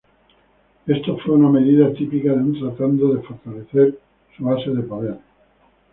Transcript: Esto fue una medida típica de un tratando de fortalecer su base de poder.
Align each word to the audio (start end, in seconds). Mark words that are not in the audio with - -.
Esto 0.87 1.19
fue 1.19 1.35
una 1.35 1.47
medida 1.49 1.93
típica 1.93 2.31
de 2.31 2.39
un 2.39 2.59
tratando 2.59 3.13
de 3.13 3.21
fortalecer 3.21 3.99
su 4.35 4.43
base 4.43 4.71
de 4.71 4.81
poder. 4.81 5.19